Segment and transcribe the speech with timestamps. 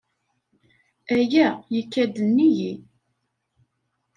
[1.17, 2.73] Aya yekka-d nnig-i.